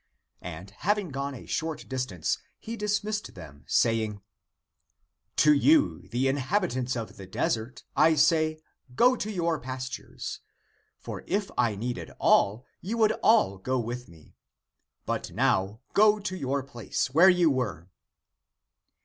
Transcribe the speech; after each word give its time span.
And 0.41 0.71
having 0.79 1.09
gone 1.09 1.35
a 1.35 1.45
short 1.45 1.87
distance, 1.87 2.39
he 2.57 2.75
dismissed 2.75 3.35
them, 3.35 3.65
saying," 3.67 4.19
To 5.43 5.53
you, 5.53 6.07
the 6.09 6.27
inhabitants 6.27 6.95
of 6.95 7.17
the 7.17 7.27
desert, 7.27 7.83
I 7.95 8.15
say, 8.15 8.57
Go 8.95 9.15
to 9.17 9.31
your 9.31 9.59
pastures! 9.59 10.39
For 10.97 11.23
if 11.27 11.51
I 11.55 11.75
needed 11.75 12.09
all, 12.17 12.65
you 12.81 12.97
would 12.97 13.11
all 13.21 13.59
go 13.59 13.77
with 13.79 14.09
me. 14.09 14.33
But 15.05 15.29
now, 15.33 15.81
go 15.93 16.17
to 16.19 16.35
your 16.35 16.63
place, 16.63 17.11
where 17.13 17.29
you 17.29 17.51
were." 17.51 17.87